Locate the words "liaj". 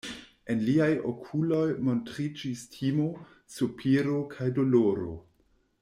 0.67-0.87